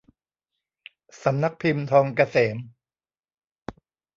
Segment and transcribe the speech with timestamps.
[1.23, 2.57] สำนักพิมพ์ทองเกษม